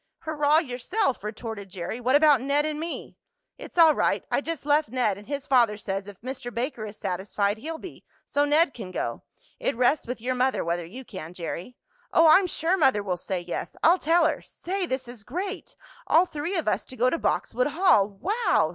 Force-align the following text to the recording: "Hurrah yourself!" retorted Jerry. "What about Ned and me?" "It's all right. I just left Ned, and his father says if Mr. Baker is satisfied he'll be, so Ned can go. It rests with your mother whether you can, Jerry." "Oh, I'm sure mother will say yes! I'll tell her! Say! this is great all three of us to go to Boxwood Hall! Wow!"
"Hurrah 0.21 0.57
yourself!" 0.57 1.23
retorted 1.23 1.69
Jerry. 1.69 1.99
"What 1.99 2.15
about 2.15 2.41
Ned 2.41 2.65
and 2.65 2.79
me?" 2.79 3.17
"It's 3.59 3.77
all 3.77 3.93
right. 3.93 4.25
I 4.31 4.41
just 4.41 4.65
left 4.65 4.89
Ned, 4.89 5.15
and 5.15 5.27
his 5.27 5.45
father 5.45 5.77
says 5.77 6.07
if 6.07 6.19
Mr. 6.21 6.51
Baker 6.51 6.87
is 6.87 6.97
satisfied 6.97 7.59
he'll 7.59 7.77
be, 7.77 8.03
so 8.25 8.43
Ned 8.43 8.73
can 8.73 8.89
go. 8.89 9.21
It 9.59 9.75
rests 9.77 10.07
with 10.07 10.19
your 10.19 10.33
mother 10.33 10.65
whether 10.65 10.87
you 10.87 11.05
can, 11.05 11.35
Jerry." 11.35 11.77
"Oh, 12.11 12.27
I'm 12.29 12.47
sure 12.47 12.77
mother 12.77 13.03
will 13.03 13.15
say 13.15 13.41
yes! 13.41 13.75
I'll 13.83 13.99
tell 13.99 14.25
her! 14.25 14.41
Say! 14.41 14.87
this 14.87 15.07
is 15.07 15.23
great 15.23 15.75
all 16.07 16.25
three 16.25 16.57
of 16.57 16.67
us 16.67 16.83
to 16.85 16.95
go 16.97 17.11
to 17.11 17.19
Boxwood 17.19 17.67
Hall! 17.67 18.07
Wow!" 18.07 18.69